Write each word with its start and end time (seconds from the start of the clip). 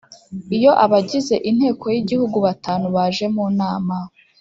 Iyo 0.57 0.71
abagize 0.85 1.35
Inteko 1.49 1.85
y 1.93 1.97
Igihugu 2.01 2.37
batanu 2.45 2.85
baje 2.95 3.25
mu 3.35 3.45
nama 3.59 3.97